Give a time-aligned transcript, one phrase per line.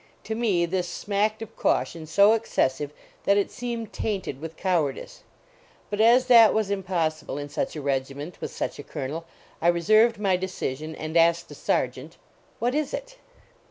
[0.23, 2.91] To me this smacked of caution so excessive
[3.25, 5.19] that it seemed tainted with cow ardice.
[5.91, 8.51] But as that was impossible in such 14 209 LAUREL AND CYPRESS a regiment, with
[8.51, 9.25] such a Colonel,
[9.61, 12.17] I reserved my decision, and asked a sergeant:
[12.57, 13.17] "What is it?"